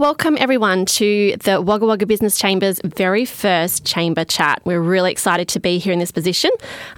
[0.00, 4.62] Welcome, everyone, to the Wagga Wagga Business Chamber's very first chamber chat.
[4.64, 6.50] We're really excited to be here in this position.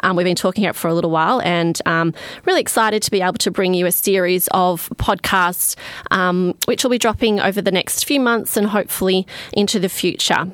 [0.04, 3.10] Um, we've been talking about it for a little while and um, really excited to
[3.10, 5.74] be able to bring you a series of podcasts
[6.12, 10.46] um, which will be dropping over the next few months and hopefully into the future.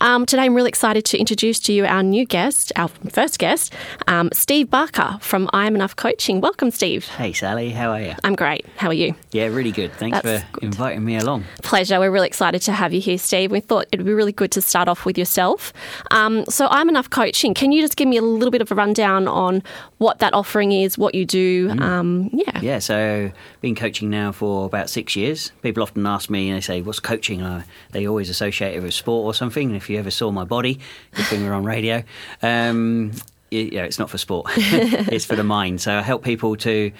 [0.00, 3.72] Um, today, I'm really excited to introduce to you our new guest, our first guest,
[4.06, 6.40] um, Steve Barker from I Am Enough Coaching.
[6.40, 7.06] Welcome, Steve.
[7.06, 8.14] Hey, Sally, how are you?
[8.24, 8.66] I'm great.
[8.76, 9.14] How are you?
[9.32, 9.92] Yeah, really good.
[9.92, 10.64] Thanks That's for good.
[10.64, 11.44] inviting me along.
[11.62, 11.98] Pleasure.
[12.00, 13.50] We're really excited to have you here, Steve.
[13.50, 15.72] We thought it'd be really good to start off with yourself.
[16.10, 17.54] Um, so, I'm Enough Coaching.
[17.54, 19.62] Can you just give me a little bit of a rundown on
[19.98, 21.74] what that offering is, what you do?
[21.78, 22.60] Um, yeah.
[22.60, 25.52] Yeah, so been coaching now for about six years.
[25.62, 28.82] People often ask me, and they say, "What's coaching?" And I, they always associate it
[28.82, 29.70] with sport or something.
[29.84, 30.80] If you ever saw my body,
[31.12, 32.02] good thing we're on radio.
[32.40, 33.12] Um,
[33.50, 35.82] yeah, it's not for sport; it's for the mind.
[35.82, 36.90] So I help people to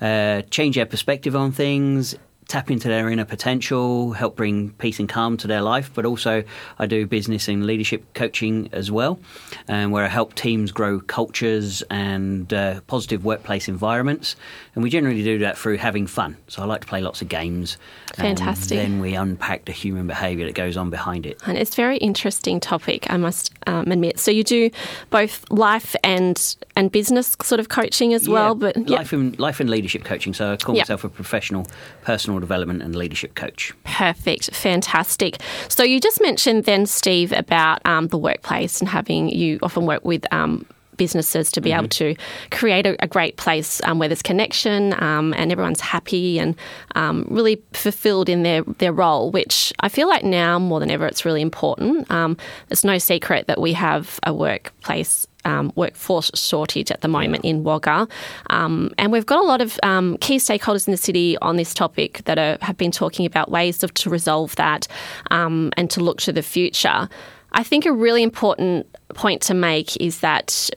[0.00, 2.16] uh, change their perspective on things.
[2.48, 6.42] Tap into their inner potential, help bring peace and calm to their life, but also
[6.80, 9.20] I do business and leadership coaching as well,
[9.68, 14.34] um, where I help teams grow cultures and uh, positive workplace environments.
[14.74, 16.38] And we generally do that through having fun.
[16.48, 17.76] So I like to play lots of games.
[18.14, 18.78] Fantastic.
[18.78, 21.38] And then we unpack the human behaviour that goes on behind it.
[21.46, 24.18] And it's a very interesting topic, I must um, admit.
[24.18, 24.70] So you do
[25.10, 29.60] both life and and business sort of coaching as well, but yeah, life and life
[29.60, 30.32] and leadership coaching.
[30.32, 30.82] So I call Yeah.
[30.82, 31.66] myself a professional
[32.02, 33.74] personal development and leadership coach.
[33.84, 35.36] Perfect, fantastic.
[35.68, 40.02] So you just mentioned then, Steve, about um, the workplace and having you often work
[40.04, 40.24] with.
[40.32, 40.64] Um,
[40.96, 42.14] Businesses to be able to
[42.50, 46.54] create a, a great place um, where there's connection um, and everyone's happy and
[46.94, 51.06] um, really fulfilled in their, their role, which I feel like now more than ever
[51.06, 52.10] it's really important.
[52.10, 52.36] Um,
[52.70, 57.64] it's no secret that we have a workplace um, workforce shortage at the moment in
[57.64, 58.06] Wagga.
[58.50, 61.74] Um, and we've got a lot of um, key stakeholders in the city on this
[61.74, 64.86] topic that are, have been talking about ways of, to resolve that
[65.30, 67.08] um, and to look to the future.
[67.52, 70.70] I think a really important point to make is that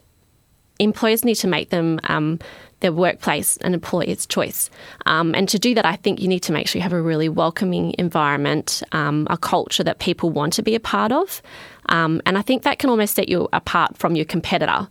[0.80, 2.40] employers need to make them um,
[2.82, 4.70] their workplace an employer's choice.
[5.06, 7.02] Um, and to do that, I think you need to make sure you have a
[7.02, 11.42] really welcoming environment, um, a culture that people want to be a part of.
[11.90, 14.88] Um, and I think that can almost set you apart from your competitor.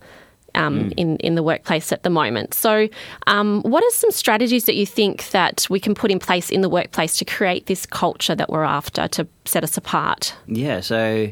[0.53, 2.53] Um, in, in the workplace at the moment.
[2.53, 2.87] So,
[3.27, 6.61] um, what are some strategies that you think that we can put in place in
[6.61, 10.33] the workplace to create this culture that we're after to set us apart?
[10.47, 11.29] Yeah, so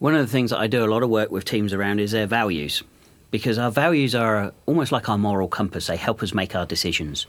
[0.00, 2.10] one of the things that I do a lot of work with teams around is
[2.10, 2.82] their values.
[3.30, 7.26] Because our values are almost like our moral compass, they help us make our decisions.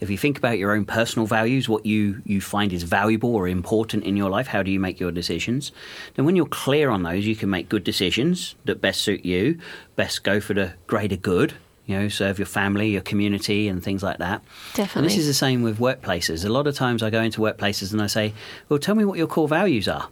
[0.00, 3.46] If you think about your own personal values, what you, you find is valuable or
[3.48, 5.72] important in your life, how do you make your decisions?
[6.14, 9.58] Then, when you're clear on those, you can make good decisions that best suit you,
[9.96, 11.54] best go for the greater good,
[11.90, 14.40] you know, serve your family, your community, and things like that.
[14.40, 15.08] And Definitely.
[15.08, 16.44] this is the same with workplaces.
[16.44, 18.32] A lot of times I go into workplaces and I say,
[18.68, 20.08] well, tell me what your core values are.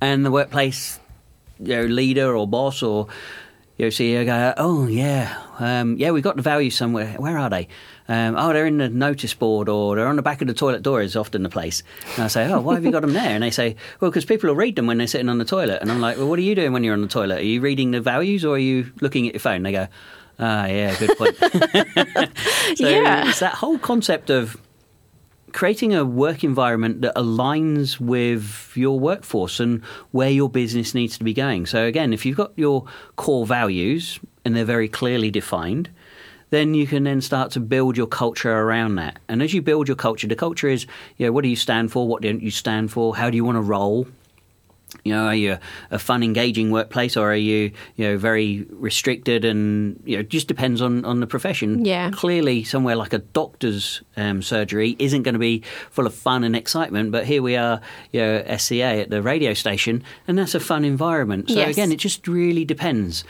[0.00, 0.98] And the workplace
[1.58, 3.08] you know, leader or boss or
[3.80, 7.14] you know, CEO go, oh yeah, um, yeah, we've got the values somewhere.
[7.16, 7.66] Where are they?
[8.08, 10.82] Um, oh, they're in the notice board or they're on the back of the toilet
[10.82, 11.82] door is often the place.
[12.16, 13.30] And I say, oh, why have you got them there?
[13.30, 15.80] And they say, well, because people will read them when they're sitting on the toilet.
[15.80, 17.38] And I'm like, well, what are you doing when you're on the toilet?
[17.38, 19.56] Are you reading the values or are you looking at your phone?
[19.56, 19.86] And They go,
[20.40, 21.36] ah, yeah, good point.
[22.76, 23.28] so Yeah.
[23.30, 24.56] it's that whole concept of
[25.52, 31.24] creating a work environment that aligns with your workforce and where your business needs to
[31.24, 31.66] be going.
[31.66, 32.84] So again, if you've got your
[33.16, 35.90] core values and they're very clearly defined,
[36.50, 39.18] then you can then start to build your culture around that.
[39.28, 41.92] And as you build your culture, the culture is, you know, what do you stand
[41.92, 42.06] for?
[42.06, 43.16] What don't you stand for?
[43.16, 44.08] How do you want to roll?
[45.04, 45.58] You know, are you
[45.90, 50.48] a fun, engaging workplace, or are you, you know, very restricted and you know, just
[50.48, 51.84] depends on on the profession.
[51.84, 52.10] Yeah.
[52.10, 56.54] Clearly, somewhere like a doctor's um, surgery isn't going to be full of fun and
[56.56, 57.80] excitement, but here we are,
[58.12, 61.48] you know, SCA at the radio station, and that's a fun environment.
[61.50, 61.70] So Yes.
[61.70, 63.24] again, it just really depends.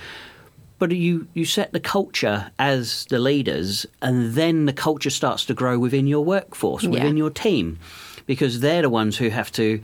[0.78, 5.54] But you, you set the culture as the leaders, and then the culture starts to
[5.54, 6.88] grow within your workforce, Yeah.
[6.91, 7.78] within your team,
[8.26, 9.81] because they're the ones who have to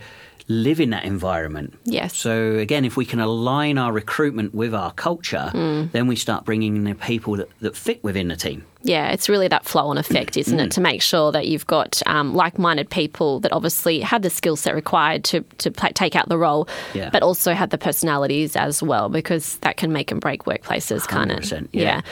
[0.49, 1.75] live in that environment.
[1.85, 2.17] Yes.
[2.17, 5.91] So again, if we can align our recruitment with our culture, Mm.
[5.93, 8.65] then we start bringing in the people that, that fit within the team.
[8.83, 10.71] Yeah, it's really that flow on effect, isn't it?
[10.73, 14.55] To make sure that you've got um, like minded people that obviously have the skill
[14.55, 17.11] set required to, to pla take out the role, Yeah.
[17.11, 21.33] but also have the personalities as well, because that can make and break workplaces, can't
[21.33, 21.41] it?
[21.41, 22.03] 100%, yeah.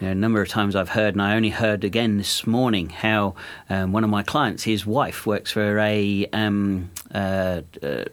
[0.00, 2.88] You know, a number of times I've heard, and I only heard again this morning,
[2.90, 3.36] how
[3.70, 8.04] um, one of my clients, his wife, works for a, um, uh, uh,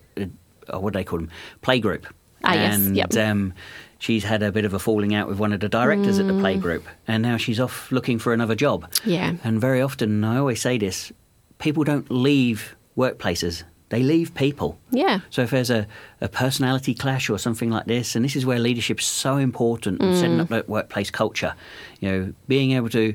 [0.71, 1.29] uh, what do they call them,
[1.61, 2.05] playgroup.
[2.43, 3.15] Ah, yes, and yep.
[3.17, 3.53] um,
[3.99, 6.33] she's had a bit of a falling out with one of the directors at the
[6.33, 8.91] playgroup, and now she's off looking for another job.
[9.05, 9.35] Yeah.
[9.43, 11.11] And very often, I always say this
[11.59, 14.79] people don't leave workplaces, They leave people.
[14.89, 15.19] Yeah.
[15.29, 15.85] So if there's a,
[16.21, 20.01] a personality clash or something like this, and this is where leadership is so important,
[20.01, 21.53] and setting up that workplace culture,
[21.99, 23.13] you know, being able to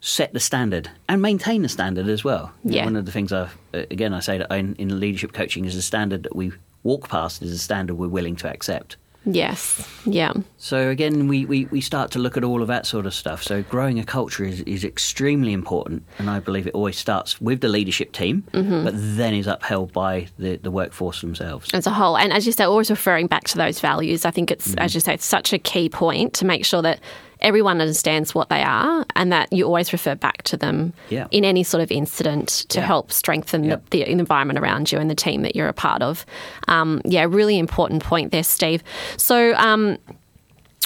[0.00, 2.52] set the standard and maintain the standard as well.
[2.64, 2.84] Yeah.
[2.84, 3.42] One of the things I,
[3.74, 6.52] uh, again, I say that in, in leadership coaching is a standard that we
[6.84, 8.96] walk past is a standard we're willing to accept.
[9.24, 9.86] Yes.
[10.06, 10.32] Yeah.
[10.56, 13.42] So again, we, we, we start to look at all of that sort of stuff.
[13.42, 17.60] So growing a culture is, is extremely important, and I believe it always starts with
[17.60, 18.84] the leadership team, mm-hmm.
[18.84, 21.68] but then is upheld by the, the workforce themselves.
[21.74, 22.16] as a whole.
[22.16, 24.24] And as you say, always referring back to those values.
[24.24, 24.78] I think it's, mm-hmm.
[24.78, 27.00] as you say, it's such a key point to make sure that
[27.40, 31.26] everyone understands what they are and that you always refer back to them Yeah.
[31.30, 32.86] in any sort of incident to Yeah.
[32.86, 33.90] help strengthen Yep.
[33.90, 36.26] the, the environment around you and the team that you're a part of.
[36.68, 38.82] Um, yeah, really important point there, Steve.
[39.16, 39.98] So, um,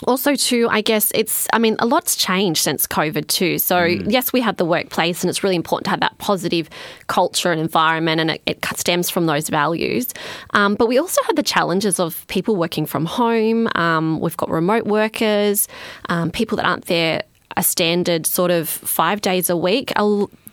[0.07, 3.59] also too i guess it's i mean a lot's changed since covid too.
[3.59, 6.69] So yes we have the workplace and it's really important to have that positive
[7.07, 10.09] culture and environment and it, it stems from those values.
[10.51, 13.69] Um, but we also have the challenges of people working from home.
[13.75, 15.69] Um, we've got remote workers
[16.09, 17.23] um, people that aren't there
[17.57, 19.93] a standard sort of five days a week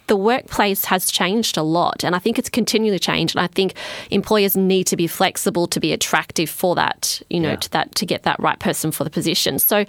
[0.10, 3.74] the workplace has changed a lot and I think it's continually changed and I think
[4.10, 7.56] employers need to be flexible to be attractive for that you know Yeah.
[7.66, 9.86] to that to get that right person for the position so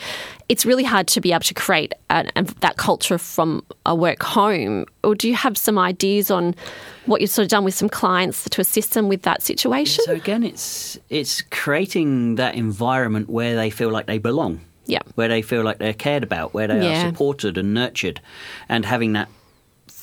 [0.51, 4.23] it's really hard to be able to create an, an- that culture from a work
[4.23, 6.55] home or do you have some ideas on
[7.07, 10.13] what you've sort of done with some clients to assist them with that situation So
[10.13, 14.61] again, it's it's creating that environment where they feel like they belong.
[14.87, 16.93] yeah where they feel like they're cared about, where they Yeah.
[17.07, 18.21] are supported and nurtured,
[18.69, 19.29] and having that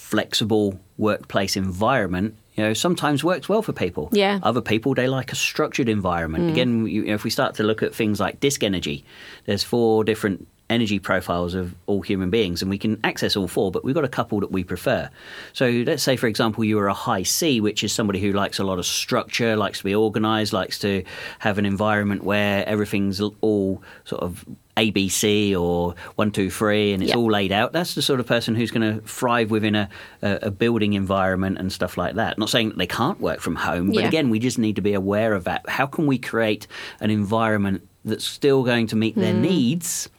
[0.07, 2.33] flexible workplace environment.
[2.55, 4.09] You know, sometimes works well for people.
[4.13, 4.39] Yeah.
[4.41, 6.45] Other people they like a structured environment.
[6.45, 6.51] Mm.
[6.51, 9.03] Again, you know, if we start to look at things like disc energy,
[9.45, 13.71] there's four different energy profiles of all human beings, and we can access all four,
[13.71, 15.09] but we've got a couple that we prefer.
[15.53, 18.59] So let's say, for example, you are a high C, which is somebody who likes
[18.59, 21.03] a lot of structure, likes to be organised, likes to
[21.39, 27.09] have an environment where everything's all sort of ABC or one, two, three, and it's
[27.09, 27.17] Yep.
[27.17, 27.73] all laid out.
[27.73, 29.89] That's the sort of person who's going to thrive within a,
[30.21, 32.37] a, a building environment and stuff like that.
[32.37, 34.07] Not saying that they can't work from home, but Yeah.
[34.07, 35.67] again, we just need to be aware of that.
[35.67, 36.67] How can we create
[36.99, 39.41] an environment that's still going to meet their hmm.
[39.41, 40.09] needs?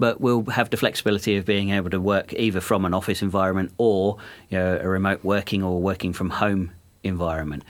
[0.00, 3.72] But we'll have the flexibility of being able to work either from an office environment
[3.76, 4.16] or
[4.48, 6.72] you know, a remote working or working from home
[7.04, 7.62] environment.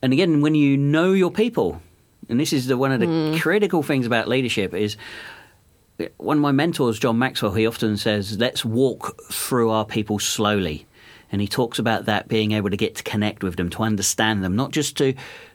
[0.00, 1.82] And again, when you know your people,
[2.28, 3.38] and this is the, one of the hmm.
[3.38, 4.96] critical things about leadership is
[6.18, 10.86] one of my mentors, John Maxwell, he often says, let's walk through our people slowly.
[11.32, 14.44] And he talks about that being able to get to connect with them, to understand
[14.44, 15.14] them, not just to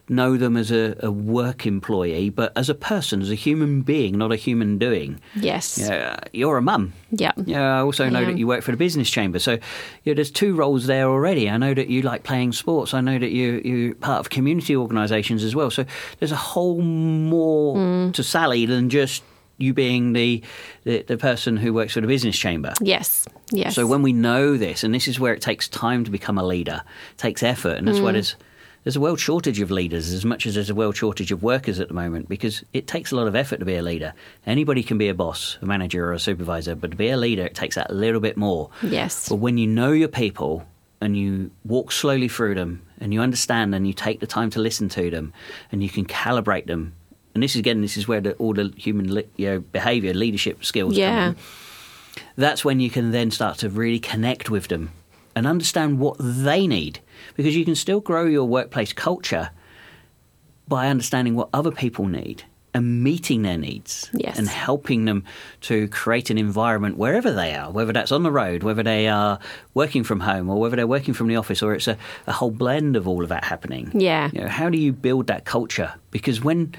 [0.10, 4.18] know them as a, a work employee, but as a person, as a human being,
[4.18, 5.22] not a human doing.
[5.36, 6.92] yes Yeah, you're a mum.
[7.12, 9.40] yeah Yeah, I also know that you work for the business chamber.
[9.40, 9.58] So
[10.04, 11.50] yeah, there's two roles there already.
[11.50, 12.94] I know that you like playing sports.
[12.94, 15.72] I know that you, you're part of community organisations as well.
[15.72, 15.86] So
[16.20, 18.14] there's a whole more Mm.
[18.14, 19.24] to Sally than just
[19.62, 20.42] you being the,
[20.84, 22.74] the, the person who works for the business chamber.
[22.82, 26.12] yes yes So when we know this, and this is where it takes time to
[26.12, 26.82] become a leader,
[27.12, 28.04] it takes effort, and that's Mm.
[28.04, 28.36] why there's
[28.84, 31.80] there's a world shortage of leaders as much as there's a world shortage of workers
[31.80, 34.12] at the moment because it takes a lot of effort to be a leader.
[34.48, 37.46] Anybody can be a boss, a manager, or a supervisor, but to be a leader,
[37.46, 38.72] it takes that little bit more.
[38.82, 40.66] yes But when you know your people
[41.00, 44.60] and you walk slowly through them and you understand and you take the time to
[44.60, 45.32] listen to them
[45.72, 46.94] and you can calibrate them.
[47.34, 50.14] And this is again, this is where the, all the human li- you know, behavior,
[50.14, 51.28] leadership skills come Yeah.
[51.30, 51.36] in
[52.36, 54.92] that's when you can then start to really connect with them
[55.36, 57.00] and understand what they need
[57.38, 59.50] because you can still grow your workplace culture
[60.68, 64.38] by understanding what other people need and meeting their needs Yes.
[64.40, 65.24] and helping them
[65.62, 69.40] to create an environment wherever they are, whether that's on the road, whether they are
[69.74, 71.98] working from home, or whether they're working from the office, or it's a,
[72.28, 73.92] a whole blend of all of that happening.
[73.94, 74.30] Yeah.
[74.34, 75.94] You know, how do you build that culture?
[76.12, 76.74] Because when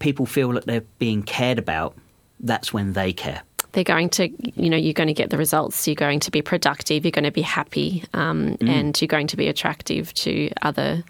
[0.00, 1.96] people feel that they're being cared about,
[2.40, 3.42] that's when they care.
[3.72, 4.28] they're going to,
[4.60, 5.86] you know, you're going to get the results.
[5.86, 7.04] You're going to be productive.
[7.04, 8.68] You're going to be happy, um, Mm.
[8.68, 11.04] and you're going to be attractive to other,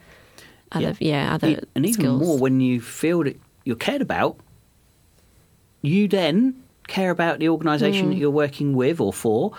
[0.71, 4.37] other, yeah, other E- and even more when you feel that you're cared about,
[5.81, 6.53] you then
[6.87, 8.09] care about the organisation Mm.
[8.11, 9.53] that you're working with or for,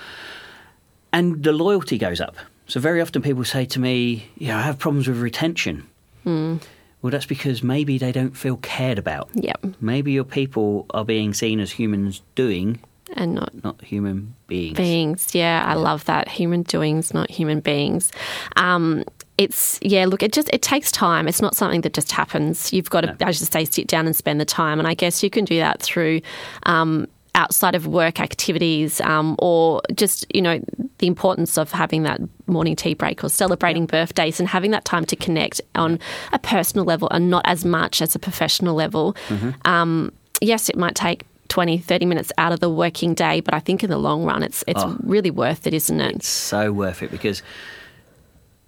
[1.12, 2.36] and the loyalty goes up.
[2.68, 5.88] So very often people say to me, "Yeah, I have problems with retention."
[6.24, 6.60] Mm.
[7.02, 9.28] Well, that's because maybe they don't feel cared about.
[9.34, 12.78] Yep, Maybe your people are being seen as humans doing,
[13.14, 14.76] and not not human beings.
[14.76, 15.34] beings.
[15.34, 16.28] Yeah, I love that.
[16.28, 18.12] Human doings, not human beings.
[18.56, 19.04] Um,
[19.36, 20.04] it's yeah.
[20.06, 21.26] Look, it just it takes time.
[21.26, 22.72] It's not something that just happens.
[22.72, 24.78] You've got to, as you say, sit down and spend the time.
[24.78, 26.20] And I guess you can do that through.
[26.64, 30.60] Um, outside of work activities um, or just, you know,
[30.98, 35.04] the importance of having that morning tea break or celebrating birthdays and having that time
[35.06, 35.98] to connect on
[36.32, 39.16] a personal level and not as much as a professional level.
[39.64, 43.60] Um, yes, it might take 20, 30 minutes out of the working day, but I
[43.60, 46.16] think in the long run, it's, it's really worth it, isn't it?
[46.16, 47.42] It's so worth it because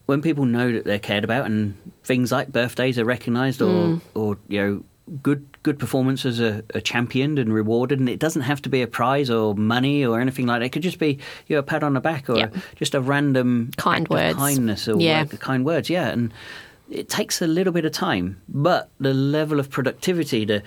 [0.06, 4.36] when people know that they're cared about and things like birthdays are recognised or or
[4.48, 4.84] you know
[5.22, 8.86] good good performances are, are championed and rewarded and it doesn't have to be a
[8.86, 11.82] prize or money or anything like that it could just be you know, a pat
[11.82, 12.48] on the back or Yeah.
[12.76, 14.36] just a random Kind words.
[14.38, 15.24] kindness or Yeah.
[15.26, 16.32] kind words yeah and
[16.90, 20.62] it takes a little bit of time but the level of productivity the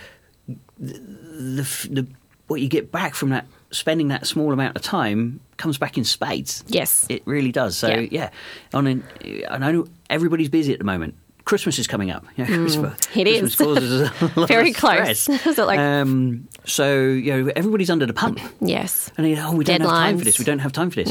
[0.77, 2.07] the, the
[2.47, 6.03] what you get back from that spending that small amount of time comes back in
[6.05, 6.63] spades.
[6.67, 7.05] Yes.
[7.09, 7.75] It really does.
[7.75, 8.07] So Yeah.
[8.11, 8.29] yeah,
[8.73, 9.03] on an,
[9.49, 11.15] I know everybody's busy at the moment.
[11.47, 12.25] Christmas is coming up.
[12.37, 13.17] Yeah, Christmas, Mm.
[13.17, 13.55] it Christmas is.
[13.55, 15.29] causes a lot Very of close.
[15.47, 19.09] Is it like- um, so you know everybody's under the pump, Yes.
[19.17, 20.25] and they, oh, we don't have time for Mm.
[20.25, 20.39] this.
[20.39, 21.09] We don't have time for this.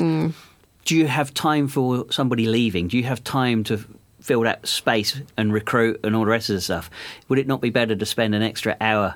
[0.84, 2.86] Do you have time for somebody leaving?
[2.88, 3.80] Do you have time to
[4.20, 6.90] fill that space and recruit and all the rest of the stuff?
[7.28, 9.14] Would it not be better to spend an extra hour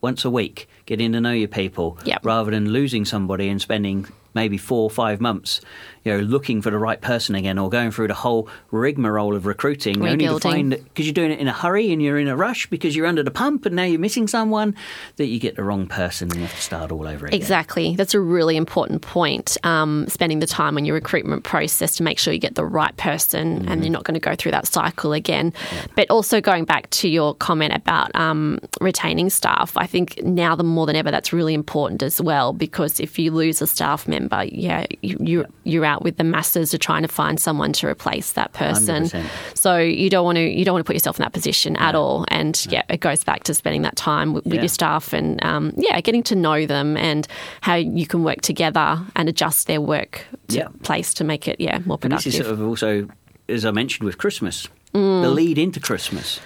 [0.00, 2.20] once a week getting to know your people Yep.
[2.24, 5.60] rather than losing somebody and spending maybe four or five months
[6.06, 9.44] you know looking for the right person again or going through the whole rigmarole of
[9.44, 12.36] recruiting only to find because you're doing it in a hurry and you're in a
[12.36, 14.74] rush because you're under the pump and now you're missing someone
[15.16, 17.94] that you get the wrong person and you have to start all over again Exactly.
[17.96, 19.56] That's a really important point.
[19.64, 22.96] Um, spending the time on your recruitment process to make sure you get the right
[22.96, 23.68] person Mm-hmm.
[23.68, 25.52] and you're not going to go through that cycle again.
[25.94, 30.64] But also going back to your comment about um, retaining staff, I think now the
[30.64, 34.44] more than ever that's really important as well because if you lose a staff member,
[34.44, 38.32] yeah, you, you're you're out with the masses of trying to find someone to replace
[38.32, 39.04] that person.
[39.04, 39.24] 100%.
[39.54, 41.94] So you don't want to you don't want to put yourself in that position at
[41.94, 42.24] all.
[42.28, 45.72] And yeah, it goes back to spending that time with, with your staff and um,
[45.76, 47.26] yeah, getting to know them and
[47.60, 50.68] how you can work together and adjust their work to Yeah.
[50.82, 52.26] place to make it yeah more And this productive.
[52.34, 53.08] is sort of also,
[53.48, 55.22] as I mentioned with Christmas, Mm.
[55.22, 56.40] the lead into Christmas.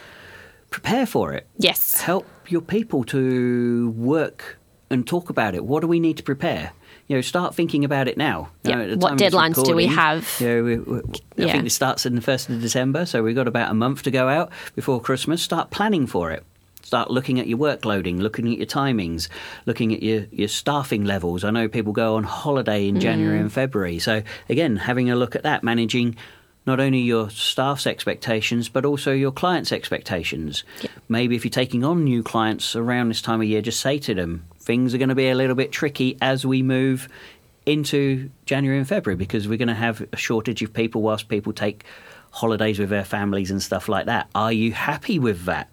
[0.70, 1.46] Prepare for it.
[1.58, 4.58] yes, Help your people to work
[4.90, 5.64] and talk about it.
[5.64, 6.72] What do we need to prepare?
[7.10, 8.50] You know, start thinking about it now.
[8.62, 8.76] You Yeah.
[8.76, 10.36] know, What time of this deadlines do we have?
[10.38, 11.02] You know, we, we, I
[11.38, 11.52] Yeah.
[11.54, 14.12] think it starts on the first of December, so we've got about a month to
[14.12, 15.42] go out before Christmas.
[15.42, 16.44] Start planning for it.
[16.84, 19.26] Start looking at your workloading, looking at your timings,
[19.66, 21.42] looking at your, your staffing levels.
[21.42, 23.42] I know people go on holiday in January Mm.
[23.42, 23.98] and February.
[23.98, 26.14] So, again, having a look at that, managing
[26.64, 30.62] not only your staff's expectations, but also your clients' expectations.
[31.08, 34.14] Maybe if you're taking on new clients around this time of year, just say to
[34.14, 37.08] them, things are going to be a little bit tricky as we move
[37.66, 41.52] into January and February because we're going to have a shortage of people whilst people
[41.52, 41.82] take
[42.30, 44.28] holidays with their families and stuff like that.
[44.32, 45.68] Are you happy with that?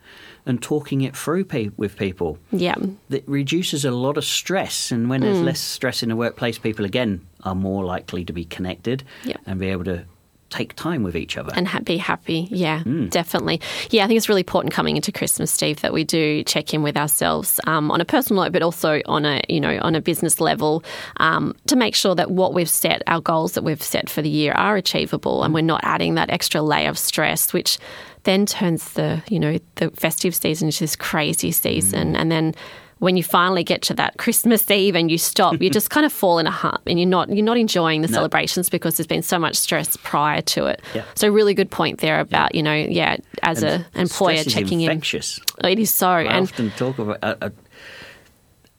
[0.47, 2.73] And talking it through pe- with people yeah,
[3.09, 4.91] that reduces a lot of stress.
[4.91, 5.25] And when Mm.
[5.25, 9.03] there's less stress in the workplace, people again are more likely to be connected
[9.45, 10.05] and be able to
[10.49, 11.51] take time with each other.
[11.55, 12.47] and ha- be happy.
[12.51, 13.07] Yeah, Hmm.
[13.07, 13.59] definitely.
[13.89, 16.83] Yeah, I think it's really important coming into Christmas, Steve, that we do check in
[16.83, 20.01] with ourselves um, on a personal note, but also on a you know on a
[20.01, 20.83] business level
[21.17, 24.29] um, to make sure that what we've set, our goals that we've set for the
[24.29, 27.77] year, are achievable, and we're not adding that extra layer of stress, which
[28.23, 32.53] then turns the you know the festive season into this crazy season, and then.
[32.99, 36.11] When you finally get to that Christmas Eve and you stop, you just kind of
[36.11, 39.21] fall in a hump, and you're not you're not enjoying the celebrations because there's been
[39.21, 40.81] so much stress prior to it.
[40.93, 41.03] Yeah.
[41.15, 44.91] So really good point there about you know yeah as And a employer checking in.
[44.91, 45.39] infectious.
[45.63, 47.19] It is so I and often talk about.
[47.21, 47.49] Uh, uh,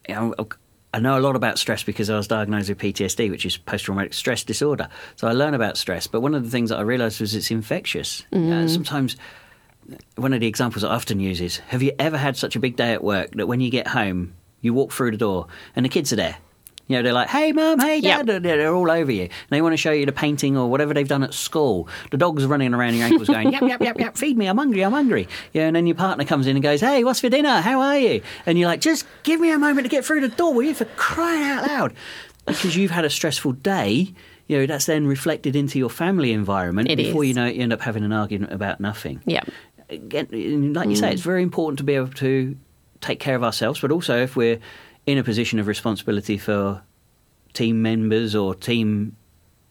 [0.08, 0.34] you know,
[0.94, 3.84] I know a lot about stress because I was diagnosed with PTSD, which is post
[3.84, 4.88] traumatic stress disorder.
[5.16, 6.06] So I learn about stress.
[6.06, 8.25] But one of the things that I realised was it's infectious.
[8.32, 8.50] Mm.
[8.50, 9.16] Uh, sometimes
[10.16, 12.76] one of the examples I often use is Have you ever had such a big
[12.76, 15.88] day at work that when you get home, you walk through the door and the
[15.88, 16.37] kids are there?
[16.88, 18.26] You know, they're like, hey, mum, hey, dad.
[18.26, 19.25] They're, they're all over you.
[19.25, 21.87] And they want to show you the painting or whatever they've done at school.
[22.11, 24.57] The dog's are running around your ankles going, yep, yep, yep, yep, feed me, I'm
[24.57, 25.28] hungry, I'm hungry.
[25.52, 27.61] Yeah, and then your partner comes in and goes, hey, what's for dinner?
[27.61, 28.23] How are you?
[28.47, 30.75] And you're like, just give me a moment to get through the door, will you,
[30.75, 31.95] for crying out loud?
[32.47, 34.14] Because you've had a stressful day,
[34.47, 36.90] you know, that's then reflected into your family environment.
[36.90, 37.28] It Before is.
[37.28, 39.42] you know it, you end up having an argument about nothing yeah
[39.90, 42.57] again, like you say, it's very important to be able to
[43.00, 44.59] take care of ourselves, but also if we're
[45.07, 46.83] in a position of responsibility for
[47.54, 49.16] team members or team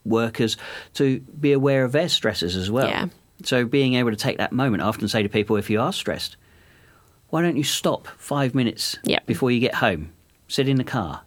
[0.06, 0.58] workers,
[0.94, 2.88] to be aware of their stresses as well.
[2.88, 3.08] Yeah.
[3.44, 5.94] So being able to take that moment, I often say to people, if you are
[5.94, 6.38] stressed,
[7.30, 9.26] why don't you stop five minutes Yep.
[9.26, 10.14] before you get home,
[10.48, 11.22] sit in the car,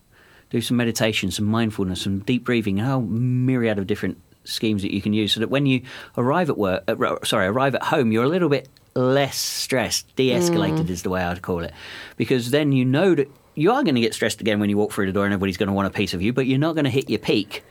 [0.49, 4.93] do some meditation, some mindfulness, some deep breathing, a whole myriad of different schemes that
[4.93, 5.83] you can use, so that when you
[6.17, 10.87] arrive at work, uh, sorry, arrive at home, you're a little bit less stressed, de-escalated
[10.87, 10.91] Mm.
[10.91, 11.73] is the way I'd call it,
[12.17, 14.93] because then you know that you are going to get stressed again when you walk
[14.93, 16.75] through the door and everybody's going to want a piece of you, but you're not
[16.75, 17.63] going to hit your peak.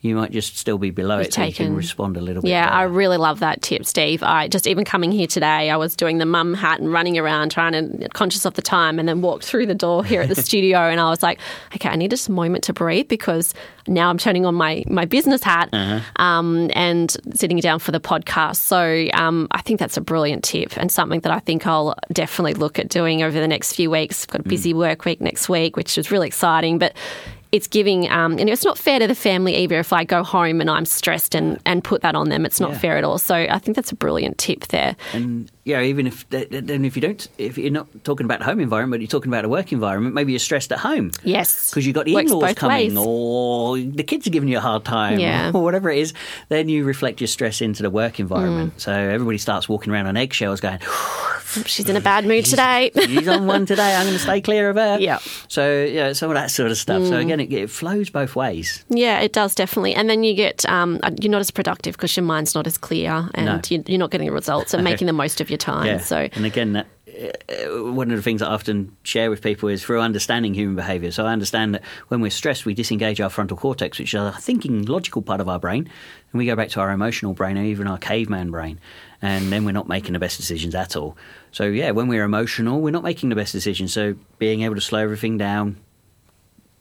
[0.00, 2.50] You might just still be below You've it, so you can respond a little bit.
[2.50, 4.22] Yeah, I really love that tip, Steve.
[4.22, 7.50] I just even coming here today, I was doing the mum hat and running around,
[7.50, 10.34] trying to conscious of the time, and then walked through the door here at the
[10.42, 11.40] studio, and I was like,
[11.74, 13.54] okay, I need just a moment to breathe because
[13.88, 15.70] now I'm turning on my my business hat
[16.16, 18.56] um, and sitting down for the podcast.
[18.56, 22.54] So um, I think that's a brilliant tip and something that I think I'll definitely
[22.54, 24.26] look at doing over the next few weeks.
[24.26, 26.94] Got a busy work week next week, which is really exciting, but
[27.56, 30.60] it's giving, um, and it's not fair to the family either if I go home
[30.60, 32.44] and I'm stressed and, and put that on them.
[32.46, 32.78] It's not Yeah.
[32.78, 33.18] fair at all.
[33.18, 34.94] So I think that's a brilliant tip there.
[35.12, 38.60] And yeah, even if then if you don't, if you're not talking about the home
[38.60, 41.10] environment, but you're talking about a work environment, maybe you're stressed at home.
[41.24, 41.70] Yes.
[41.70, 42.96] because you've got the Works in-laws coming, ways.
[42.96, 45.50] or the kids are giving you a hard time, Yeah.
[45.52, 46.14] or whatever it is.
[46.48, 48.76] Then you reflect your stress into the work environment.
[48.76, 48.80] Mm.
[48.80, 50.78] So everybody starts walking around on eggshells, going,
[51.64, 52.90] She's in a bad mood today.
[53.06, 53.94] "She's on one today.
[53.94, 55.18] I'm going to stay clear of her." Yeah.
[55.48, 57.02] So yeah, some of that sort of stuff.
[57.02, 57.08] Mm.
[57.08, 58.84] So again, it, it flows both ways.
[58.90, 59.94] yeah, it does definitely.
[59.94, 63.30] And then you get, um, you're not as productive because your mind's not as clear
[63.34, 63.60] and No.
[63.68, 65.86] you, you're not getting the results and making the most of your time.
[65.86, 65.98] Yeah.
[65.98, 69.82] So and again, that, uh, one of the things I often share with people is
[69.82, 71.10] through understanding human behaviour.
[71.10, 74.32] So I understand that when we're stressed, we disengage our frontal cortex, which is our
[74.32, 75.88] thinking, logical part of our brain,
[76.32, 78.78] and we go back to our emotional brain, or even our caveman brain,
[79.22, 81.16] and then we're not making the best decisions at all.
[81.52, 83.92] So yeah, when we're emotional, we're not making the best decisions.
[83.92, 85.78] So being able to slow everything down,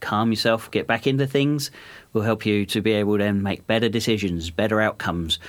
[0.02, 1.72] calm yourself, get back into things,
[2.14, 5.40] will help you to be able to then make better decisions, better outcomes,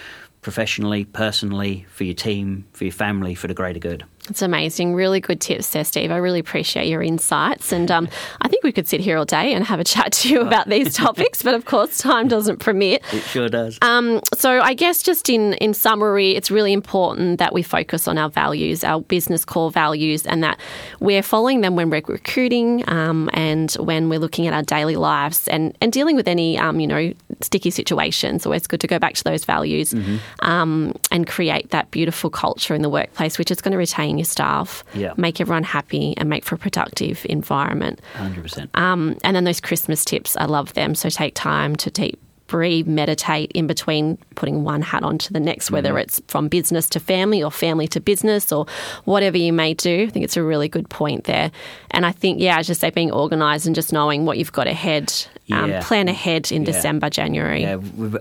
[0.46, 4.04] professionally, personally, for your team, for your family, for the greater good.
[4.28, 4.94] It's amazing.
[4.94, 6.10] Really good tips there, Steve.
[6.10, 7.72] I really appreciate your insights.
[7.72, 8.08] And um,
[8.40, 10.68] I think we could sit here all day and have a chat to you about
[10.68, 13.02] these topics, but of course, time doesn't permit.
[13.12, 13.78] It sure does.
[13.82, 18.18] Um, so I guess just in, in summary, it's really important that we focus on
[18.18, 20.58] our values, our business core values, and that
[21.00, 25.46] we're following them when we're recruiting um, and when we're looking at our daily lives
[25.48, 28.44] and, and dealing with any, um, you know, sticky situations.
[28.44, 29.94] Always good to go back to those values
[30.40, 34.24] um, and create that beautiful culture in the workplace, which is going to retain your
[34.24, 35.12] staff, Yeah.
[35.16, 38.00] make everyone happy, and make for a productive environment.
[38.16, 38.68] 100%.
[38.74, 40.94] Um, and then those Christmas tips, I love them.
[40.94, 45.40] So take time to take, breathe, meditate in between putting one hat on to the
[45.40, 48.66] next, whether it's from business to family or family to business or
[49.04, 50.04] whatever you may do.
[50.04, 51.50] I think it's a really good point there.
[51.90, 54.68] And I think, yeah, as you say, being organised and just knowing what you've got
[54.68, 55.12] ahead,
[55.50, 55.82] um, Yeah.
[55.82, 56.66] plan ahead in Yeah.
[56.72, 57.62] December, January.
[57.62, 57.78] yeah,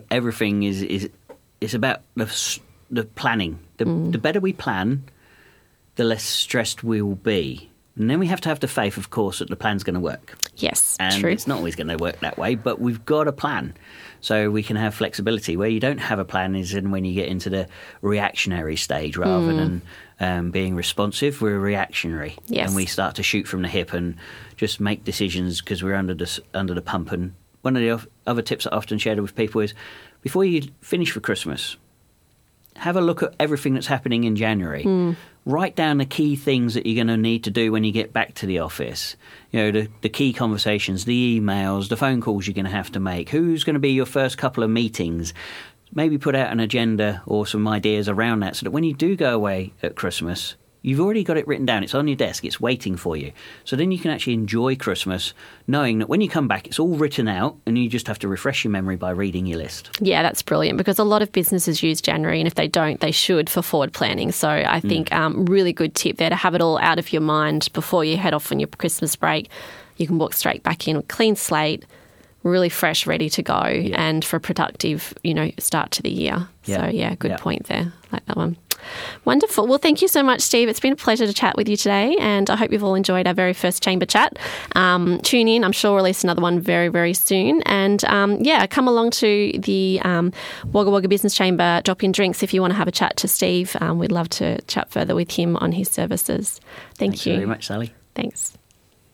[0.10, 1.10] everything is, is
[1.62, 2.26] it's about the,
[2.90, 3.60] the planning.
[3.78, 4.12] The, Mm.
[4.12, 5.04] the better we plan,
[5.96, 7.70] the less stressed we will be.
[7.98, 10.02] And then we have to have the faith, of course, that the plan's going to
[10.02, 10.36] work.
[10.58, 11.32] Yes, And true.
[11.32, 13.74] it's not always going to work that way, but we've got a plan.
[14.20, 15.56] So we can have flexibility.
[15.56, 17.68] Where you don't have a plan is in when you get into the
[18.02, 19.58] reactionary stage rather Hmm.
[19.58, 19.82] than
[20.20, 21.42] um, being responsive.
[21.42, 22.36] We're reactionary.
[22.48, 22.68] Yes.
[22.68, 24.16] And we start to shoot from the hip and
[24.58, 27.14] just make decisions because we're under the, under the pump.
[27.14, 29.74] And one of the other tips I often share with people is
[30.22, 31.78] before you finish for Christmas,
[32.76, 35.16] have a look at everything that's happening in January.
[35.48, 38.12] Write down the key things that you're going to need to do when you get
[38.12, 39.16] back to the office.
[39.52, 42.92] You know, the, the key conversations, the emails, the phone calls you're going to have
[42.94, 43.30] to make.
[43.30, 45.36] Who's going to be your first couple of meetings?
[45.94, 49.16] Maybe put out an agenda or some ideas around that so that when you do
[49.16, 50.56] go away at Christmas,
[50.86, 51.84] you've already got it written down.
[51.84, 53.32] It's on your desk, it's waiting for you.
[53.64, 55.34] So then you can actually enjoy Christmas
[55.68, 58.28] knowing that when you come back, it's all written out and you just have to
[58.28, 59.90] refresh your memory by reading your list.
[60.00, 63.12] Yeah, that's brilliant because a lot of businesses use January, and if they don't, they
[63.12, 64.32] should for forward planning.
[64.32, 67.22] So I think um, really good tip there to have it all out of your
[67.24, 69.50] mind before you head off on your Christmas break.
[69.98, 71.86] You can walk straight back in, with clean slate,
[72.44, 76.48] really fresh, ready to go, and for a productive, you know, start to the year.
[76.66, 76.78] Yeah.
[76.82, 77.38] So yeah, good Yeah.
[77.38, 77.92] point there.
[78.12, 78.56] Like that one.
[79.26, 79.68] Wonderful.
[79.68, 80.70] Well, thank you so much, Steve.
[80.70, 83.28] It's been a pleasure to chat with you today, and I hope you've all enjoyed
[83.28, 84.38] our very first chamber chat.
[84.76, 85.64] Um, tune in.
[85.64, 87.62] I'm sure we'll release another one very, very soon.
[87.64, 90.32] And um, yeah, come along to the um,
[90.72, 93.28] Wagga Wagga Business Chamber drop in drinks if you want to have a chat to
[93.28, 93.76] Steve.
[93.82, 96.60] Um, we'd love to chat further with him on his services.
[96.98, 97.34] Thank Thanks you.
[97.34, 97.94] very much, Sally.
[98.16, 98.58] Thanks.